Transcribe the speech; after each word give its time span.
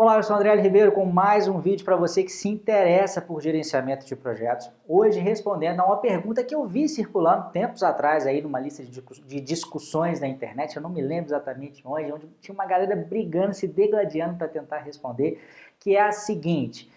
Olá, 0.00 0.14
eu 0.14 0.22
sou 0.22 0.36
André 0.36 0.54
Ribeiro 0.54 0.92
com 0.92 1.04
mais 1.04 1.48
um 1.48 1.58
vídeo 1.58 1.84
para 1.84 1.96
você 1.96 2.22
que 2.22 2.30
se 2.30 2.48
interessa 2.48 3.20
por 3.20 3.42
gerenciamento 3.42 4.06
de 4.06 4.14
projetos. 4.14 4.70
Hoje 4.86 5.18
respondendo 5.18 5.80
a 5.80 5.86
uma 5.86 5.96
pergunta 5.96 6.44
que 6.44 6.54
eu 6.54 6.64
vi 6.64 6.88
circulando 6.88 7.50
tempos 7.50 7.82
atrás 7.82 8.24
aí 8.24 8.40
numa 8.40 8.60
lista 8.60 8.84
de 8.84 9.40
discussões 9.40 10.20
na 10.20 10.28
internet, 10.28 10.76
eu 10.76 10.82
não 10.82 10.88
me 10.88 11.02
lembro 11.02 11.30
exatamente 11.30 11.82
onde, 11.84 12.12
onde 12.12 12.28
tinha 12.40 12.54
uma 12.54 12.64
galera 12.64 12.94
brigando, 12.94 13.54
se 13.54 13.66
degladiando 13.66 14.38
para 14.38 14.46
tentar 14.46 14.78
responder, 14.78 15.42
que 15.80 15.96
é 15.96 16.00
a 16.00 16.12
seguinte: 16.12 16.88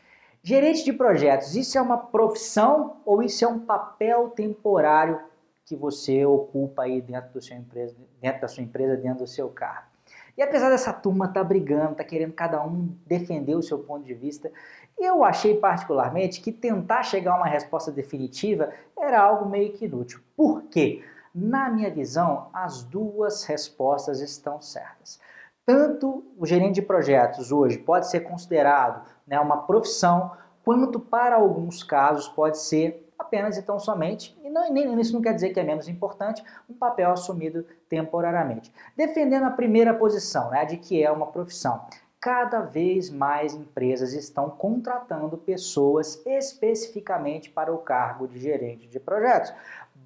gerente 0.43 0.85
de 0.85 0.93
projetos, 0.93 1.55
isso 1.55 1.79
é 1.79 1.81
uma 1.81 1.97
profissão 1.97 2.97
ou 3.03 3.23
isso 3.23 3.43
é 3.43 3.47
um 3.47 3.61
papel 3.61 4.29
temporário 4.29 5.19
que 5.65 5.75
você 5.75 6.23
ocupa 6.23 6.83
aí 6.83 7.01
dentro, 7.01 7.33
do 7.33 7.41
seu 7.41 7.57
empresa, 7.57 7.95
dentro 8.21 8.41
da 8.41 8.47
sua 8.47 8.61
empresa, 8.61 8.95
dentro 8.95 9.23
do 9.23 9.27
seu 9.27 9.49
carro? 9.49 9.90
E 10.37 10.41
apesar 10.41 10.69
dessa 10.69 10.93
turma 10.93 11.25
estar 11.25 11.41
tá 11.41 11.43
brigando, 11.43 11.95
tá 11.95 12.03
querendo 12.03 12.33
cada 12.33 12.63
um 12.63 12.95
defender 13.05 13.55
o 13.55 13.61
seu 13.61 13.79
ponto 13.79 14.05
de 14.05 14.13
vista, 14.13 14.51
eu 14.97 15.23
achei 15.23 15.57
particularmente 15.57 16.41
que 16.41 16.51
tentar 16.51 17.03
chegar 17.03 17.33
a 17.33 17.37
uma 17.37 17.47
resposta 17.47 17.91
definitiva 17.91 18.71
era 18.97 19.21
algo 19.21 19.49
meio 19.49 19.73
que 19.73 19.85
inútil. 19.85 20.21
Por 20.35 20.63
quê? 20.63 21.03
Na 21.33 21.69
minha 21.69 21.89
visão, 21.89 22.49
as 22.53 22.83
duas 22.83 23.43
respostas 23.45 24.19
estão 24.19 24.61
certas. 24.61 25.19
Tanto 25.65 26.25
o 26.37 26.45
gerente 26.45 26.75
de 26.75 26.81
projetos 26.81 27.51
hoje 27.51 27.77
pode 27.77 28.09
ser 28.09 28.21
considerado 28.21 29.07
né, 29.25 29.39
uma 29.39 29.57
profissão, 29.63 30.31
quanto 30.63 30.99
para 30.99 31.35
alguns 31.35 31.83
casos 31.83 32.27
pode 32.27 32.57
ser 32.57 33.09
apenas 33.17 33.57
e 33.57 33.61
tão 33.61 33.79
somente, 33.79 34.37
não, 34.51 34.71
nem, 34.71 34.99
isso 34.99 35.13
não 35.13 35.21
quer 35.21 35.33
dizer 35.33 35.49
que 35.49 35.59
é 35.59 35.63
menos 35.63 35.87
importante, 35.87 36.43
um 36.69 36.73
papel 36.73 37.11
assumido 37.11 37.65
temporariamente. 37.89 38.71
Defendendo 38.95 39.43
a 39.43 39.51
primeira 39.51 39.93
posição, 39.93 40.49
né, 40.51 40.65
de 40.65 40.77
que 40.77 41.03
é 41.03 41.11
uma 41.11 41.27
profissão. 41.27 41.85
Cada 42.19 42.61
vez 42.61 43.09
mais 43.09 43.55
empresas 43.55 44.13
estão 44.13 44.49
contratando 44.49 45.37
pessoas 45.37 46.21
especificamente 46.25 47.49
para 47.49 47.73
o 47.73 47.79
cargo 47.79 48.27
de 48.27 48.39
gerente 48.39 48.87
de 48.87 48.99
projetos. 48.99 49.51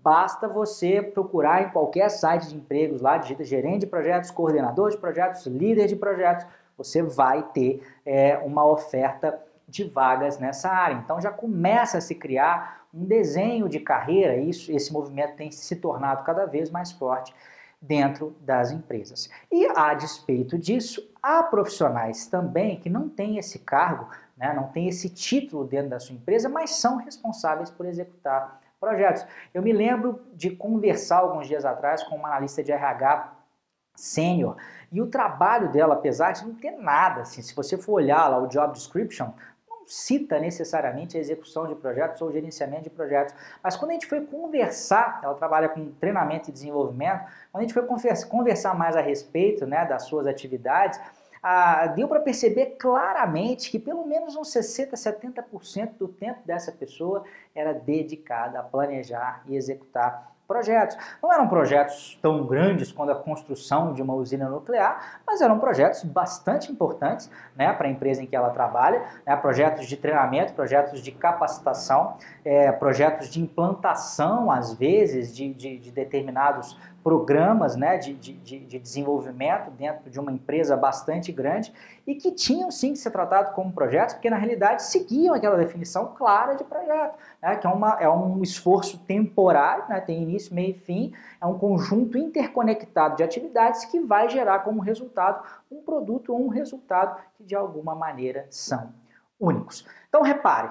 Basta 0.02 0.48
você 0.48 1.02
procurar 1.02 1.64
em 1.64 1.70
qualquer 1.72 2.10
site 2.10 2.48
de 2.48 2.56
empregos 2.56 3.02
lá, 3.02 3.18
digita 3.18 3.44
gerente 3.44 3.82
de 3.82 3.88
projetos, 3.88 4.32
coordenador 4.32 4.92
de 4.92 4.98
projetos, 4.98 5.46
líder 5.46 5.88
de 5.88 5.96
projetos, 5.96 6.46
você 6.78 7.02
vai 7.02 7.44
ter 7.54 7.82
é, 8.06 8.38
uma 8.38 8.66
oferta 8.66 9.40
de 9.68 9.84
vagas 9.84 10.40
nessa 10.40 10.70
área. 10.70 10.96
Então 10.96 11.20
já 11.20 11.32
começa 11.32 11.98
a 11.98 12.02
se 12.02 12.16
criar 12.16 12.86
um 12.94 13.04
desenho 13.06 13.68
de 13.68 13.80
carreira, 13.80 14.38
isso, 14.38 14.72
esse 14.72 14.94
movimento 14.94 15.36
tem 15.36 15.52
se 15.52 15.76
tornado 15.76 16.24
cada 16.24 16.46
vez 16.46 16.70
mais 16.70 16.92
forte 16.92 17.34
dentro 17.82 18.36
das 18.42 18.72
empresas. 18.72 19.30
E 19.52 19.68
a 19.76 19.94
despeito 19.94 20.58
disso, 20.58 21.08
há 21.22 21.44
profissionais 21.44 22.26
também 22.28 22.80
que 22.80 22.90
não 22.90 23.10
têm 23.10 23.38
esse 23.38 23.60
cargo, 23.60 24.10
né, 24.38 24.54
não 24.54 24.70
têm 24.70 24.88
esse 24.88 25.10
título 25.10 25.66
dentro 25.66 25.90
da 25.90 26.00
sua 26.00 26.16
empresa, 26.16 26.50
mas 26.50 26.72
são 26.72 26.98
responsáveis 26.98 27.70
por 27.70 27.86
executar 27.86 28.62
projetos. 28.80 29.26
Eu 29.54 29.62
me 29.62 29.74
lembro 29.74 30.22
de 30.34 30.52
conversar 30.52 31.20
alguns 31.20 31.48
dias 31.48 31.66
atrás 31.66 32.04
com 32.04 32.16
uma 32.16 32.30
analista 32.30 32.64
de 32.64 32.72
RH 32.72 33.34
sênior 33.96 34.58
e 34.92 35.02
o 35.02 35.08
trabalho 35.08 35.72
dela, 35.72 35.96
apesar 35.96 36.34
de 36.34 36.46
não 36.46 36.54
ter 36.54 36.72
nada, 36.72 37.22
assim, 37.22 37.42
se 37.42 37.56
você 37.56 37.78
for 37.78 37.94
olhar 37.94 38.28
lá 38.28 38.38
o 38.38 38.48
job 38.48 38.74
description, 38.74 39.32
cita 39.86 40.40
necessariamente 40.40 41.18
a 41.18 41.20
execução 41.20 41.68
de 41.68 41.76
projetos 41.76 42.22
ou 42.22 42.32
gerenciamento 42.32 42.84
de 42.84 42.90
projetos. 42.90 43.34
Mas 43.64 43.76
quando 43.76 43.92
a 43.92 43.94
gente 43.94 44.08
foi 44.08 44.22
conversar, 44.22 45.20
ela 45.24 45.34
trabalha 45.36 45.70
com 45.70 45.92
treinamento 45.92 46.50
e 46.50 46.54
desenvolvimento, 46.54 47.22
quando 47.52 47.62
a 47.64 47.68
gente 47.68 47.74
foi 47.74 47.84
conversar 48.30 48.74
mais 48.74 48.96
a 48.96 49.02
respeito 49.02 49.66
né, 49.66 49.86
das 49.86 50.04
suas 50.04 50.28
atividades, 50.28 51.00
ah, 51.48 51.86
deu 51.88 52.08
para 52.08 52.20
perceber 52.20 52.76
claramente 52.80 53.70
que 53.70 53.78
pelo 53.78 54.06
menos 54.06 54.36
uns 54.36 54.48
60%, 54.50 54.94
70% 54.94 55.92
do 56.00 56.08
tempo 56.08 56.40
dessa 56.44 56.72
pessoa 56.72 57.24
era 57.54 57.72
dedicada 57.72 58.60
a 58.60 58.64
planejar 58.64 59.44
e 59.48 59.56
executar 59.56 60.35
projetos. 60.48 60.98
Não 61.22 61.32
eram 61.32 61.48
projetos 61.48 62.18
tão 62.22 62.46
grandes 62.46 62.92
quanto 62.92 63.12
a 63.12 63.16
construção 63.16 63.94
de 63.94 64.02
uma 64.02 64.14
usina 64.14 64.50
nuclear, 64.50 65.20
mas 65.26 65.42
eram 65.42 65.60
projetos 65.60 66.04
bastante 66.04 66.72
importantes 66.72 67.30
né, 67.56 67.74
para 67.74 67.88
a 67.88 67.92
empresa 67.92 68.22
em 68.22 68.26
que 68.26 68.36
ela 68.36 68.50
trabalha, 68.50 69.04
né, 69.26 69.36
projetos 69.36 69.88
de 69.88 69.98
treinamento, 69.98 70.54
projetos 70.54 71.02
de 71.02 71.12
capacitação, 71.12 72.18
é, 72.44 72.72
projetos 72.72 73.30
de 73.30 73.42
implantação, 73.42 74.52
às 74.52 74.74
vezes, 74.74 75.36
de, 75.36 75.54
de, 75.54 75.78
de 75.78 75.92
determinados 75.92 76.78
programas 77.06 77.76
né, 77.76 78.00
de, 78.00 78.16
de, 78.16 78.34
de, 78.34 78.80
desenvolvimento 78.80 79.70
dentro 79.70 80.10
de 80.10 80.20
uma 80.20 80.32
empresa 80.32 80.76
bastante 80.76 81.32
grande 81.32 81.72
e 82.08 82.16
que 82.16 82.32
tinham 82.32 82.72
sim 82.72 82.94
que 82.94 82.98
ser 82.98 83.12
tratados 83.12 83.54
como 83.54 83.72
projetos, 83.72 84.16
porque 84.16 84.28
na 84.28 84.38
realidade 84.38 84.82
seguiam 84.82 85.36
aquela 85.36 85.56
definição 85.56 86.16
clara 86.18 86.56
de 86.56 86.64
projeto, 86.64 87.14
né, 87.40 87.58
que 87.58 87.68
é, 87.68 87.70
uma, 87.70 87.98
é 88.00 88.10
um 88.10 88.42
esforço 88.42 88.98
temporário, 89.06 89.84
né, 89.88 90.02
tem 90.02 90.20
início, 90.20 90.35
meio 90.54 90.72
e 90.72 90.80
fim, 90.80 91.14
é 91.42 91.46
um 91.46 91.58
conjunto 91.58 92.18
interconectado 92.18 93.16
de 93.16 93.24
atividades 93.24 93.86
que 93.86 94.00
vai 94.00 94.30
gerar 94.30 94.60
como 94.60 94.82
resultado 94.82 95.44
um 95.72 95.82
produto 95.82 96.34
ou 96.34 96.46
um 96.46 96.50
resultado 96.50 97.22
que 97.36 97.44
de 97.44 97.56
alguma 97.56 97.96
maneira 97.96 98.48
são 98.50 98.94
únicos. 99.40 99.86
Então 100.10 100.22
repare, 100.22 100.70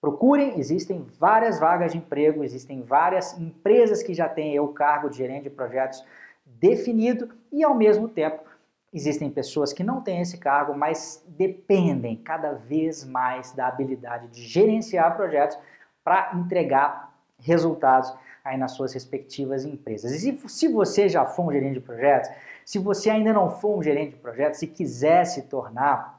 Procurem, 0.00 0.58
existem 0.58 1.04
várias 1.18 1.58
vagas 1.58 1.92
de 1.92 1.98
emprego, 1.98 2.44
existem 2.44 2.82
várias 2.82 3.36
empresas 3.38 4.02
que 4.02 4.14
já 4.14 4.28
têm 4.28 4.60
o 4.60 4.68
cargo 4.68 5.08
de 5.08 5.16
gerente 5.16 5.44
de 5.44 5.50
projetos 5.50 6.04
definido 6.44 7.30
e 7.50 7.64
ao 7.64 7.74
mesmo 7.74 8.08
tempo 8.08 8.44
existem 8.92 9.28
pessoas 9.28 9.72
que 9.72 9.82
não 9.82 10.00
têm 10.00 10.20
esse 10.20 10.38
cargo, 10.38 10.74
mas 10.74 11.24
dependem 11.26 12.16
cada 12.16 12.52
vez 12.52 13.04
mais 13.04 13.52
da 13.52 13.66
habilidade 13.66 14.28
de 14.28 14.42
gerenciar 14.42 15.16
projetos 15.16 15.58
para 16.04 16.36
entregar 16.36 17.12
resultados 17.46 18.12
aí 18.44 18.56
nas 18.56 18.72
suas 18.72 18.92
respectivas 18.92 19.64
empresas. 19.64 20.12
E 20.12 20.18
se, 20.18 20.48
se 20.48 20.68
você 20.68 21.08
já 21.08 21.24
for 21.24 21.46
um 21.46 21.52
gerente 21.52 21.74
de 21.74 21.80
projetos, 21.80 22.30
se 22.64 22.78
você 22.78 23.10
ainda 23.10 23.32
não 23.32 23.50
for 23.50 23.78
um 23.78 23.82
gerente 23.82 24.10
de 24.10 24.16
projetos, 24.16 24.58
se 24.58 24.66
quiser 24.66 25.24
se 25.24 25.42
tornar 25.42 26.16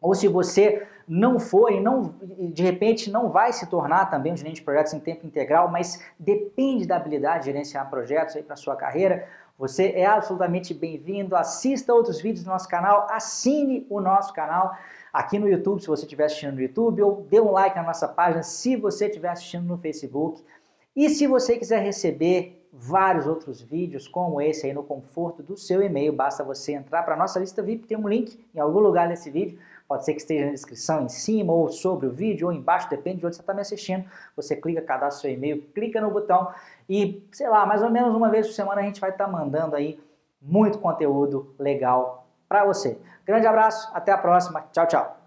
ou 0.00 0.14
se 0.14 0.28
você 0.28 0.86
não 1.08 1.38
for 1.38 1.70
e 1.70 1.80
não, 1.80 2.14
de 2.52 2.62
repente 2.62 3.10
não 3.10 3.30
vai 3.30 3.52
se 3.52 3.66
tornar 3.66 4.10
também 4.10 4.32
um 4.32 4.36
gerente 4.36 4.56
de 4.56 4.62
projetos 4.62 4.92
em 4.92 5.00
tempo 5.00 5.26
integral, 5.26 5.70
mas 5.70 6.02
depende 6.18 6.86
da 6.86 6.96
habilidade 6.96 7.40
de 7.40 7.44
gerenciar 7.46 7.88
projetos 7.88 8.36
aí 8.36 8.42
para 8.42 8.56
sua 8.56 8.76
carreira, 8.76 9.26
você 9.56 9.92
é 9.92 10.04
absolutamente 10.04 10.74
bem-vindo. 10.74 11.36
Assista 11.36 11.94
outros 11.94 12.20
vídeos 12.20 12.44
do 12.44 12.50
nosso 12.50 12.68
canal, 12.68 13.06
assine 13.08 13.86
o 13.88 14.00
nosso 14.00 14.32
canal 14.32 14.76
aqui 15.12 15.38
no 15.38 15.48
YouTube, 15.48 15.80
se 15.80 15.86
você 15.86 16.02
estiver 16.02 16.24
assistindo 16.24 16.54
no 16.54 16.60
YouTube, 16.60 17.02
ou 17.02 17.22
dê 17.30 17.40
um 17.40 17.52
like 17.52 17.76
na 17.76 17.84
nossa 17.84 18.08
página 18.08 18.42
se 18.42 18.74
você 18.76 19.06
estiver 19.06 19.28
assistindo 19.28 19.64
no 19.64 19.78
Facebook. 19.78 20.42
E 20.94 21.08
se 21.08 21.26
você 21.26 21.58
quiser 21.58 21.82
receber 21.82 22.68
vários 22.72 23.26
outros 23.26 23.60
vídeos 23.60 24.08
como 24.08 24.40
esse 24.40 24.66
aí 24.66 24.72
no 24.72 24.82
conforto 24.82 25.42
do 25.42 25.56
seu 25.56 25.82
e-mail, 25.82 26.12
basta 26.12 26.42
você 26.42 26.72
entrar 26.72 27.02
para 27.02 27.14
a 27.14 27.18
nossa 27.18 27.38
lista 27.38 27.62
VIP, 27.62 27.86
tem 27.86 27.96
um 27.96 28.08
link 28.08 28.38
em 28.54 28.58
algum 28.58 28.80
lugar 28.80 29.08
desse 29.08 29.30
vídeo 29.30 29.58
Pode 29.86 30.04
ser 30.04 30.12
que 30.12 30.20
esteja 30.20 30.46
na 30.46 30.52
descrição 30.52 31.04
em 31.04 31.08
cima 31.08 31.52
ou 31.52 31.68
sobre 31.68 32.06
o 32.06 32.10
vídeo 32.10 32.46
ou 32.46 32.52
embaixo, 32.52 32.88
depende 32.88 33.18
de 33.18 33.26
onde 33.26 33.36
você 33.36 33.42
está 33.42 33.52
me 33.52 33.60
assistindo. 33.60 34.04
Você 34.34 34.56
clica, 34.56 34.80
cadastra 34.80 35.28
seu 35.28 35.30
e-mail, 35.30 35.62
clica 35.74 36.00
no 36.00 36.10
botão 36.10 36.52
e, 36.88 37.22
sei 37.32 37.48
lá, 37.48 37.66
mais 37.66 37.82
ou 37.82 37.90
menos 37.90 38.14
uma 38.14 38.30
vez 38.30 38.46
por 38.46 38.54
semana 38.54 38.80
a 38.80 38.84
gente 38.84 39.00
vai 39.00 39.10
estar 39.10 39.26
tá 39.26 39.30
mandando 39.30 39.76
aí 39.76 40.00
muito 40.40 40.78
conteúdo 40.78 41.54
legal 41.58 42.26
para 42.48 42.64
você. 42.64 42.98
Grande 43.26 43.46
abraço, 43.46 43.90
até 43.94 44.10
a 44.10 44.18
próxima. 44.18 44.64
Tchau, 44.72 44.86
tchau. 44.86 45.23